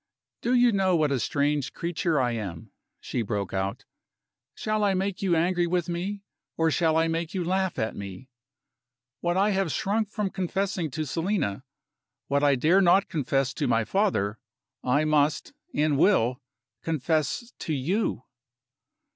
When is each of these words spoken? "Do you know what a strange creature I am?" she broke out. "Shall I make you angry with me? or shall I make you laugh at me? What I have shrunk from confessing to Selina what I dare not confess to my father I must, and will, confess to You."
"Do 0.41 0.55
you 0.55 0.71
know 0.71 0.95
what 0.95 1.11
a 1.11 1.19
strange 1.19 1.73
creature 1.73 2.19
I 2.19 2.31
am?" 2.31 2.71
she 3.01 3.21
broke 3.21 3.53
out. 3.53 3.85
"Shall 4.55 4.83
I 4.83 4.95
make 4.95 5.21
you 5.21 5.35
angry 5.35 5.67
with 5.67 5.87
me? 5.87 6.23
or 6.57 6.71
shall 6.71 6.97
I 6.97 7.07
make 7.07 7.35
you 7.35 7.43
laugh 7.43 7.77
at 7.77 7.95
me? 7.95 8.27
What 9.19 9.37
I 9.37 9.51
have 9.51 9.71
shrunk 9.71 10.09
from 10.09 10.31
confessing 10.31 10.89
to 10.89 11.05
Selina 11.05 11.63
what 12.29 12.43
I 12.43 12.55
dare 12.55 12.81
not 12.81 13.09
confess 13.09 13.53
to 13.53 13.67
my 13.67 13.83
father 13.85 14.39
I 14.83 15.05
must, 15.05 15.53
and 15.71 15.99
will, 15.99 16.41
confess 16.81 17.53
to 17.59 17.71
You." 17.75 18.23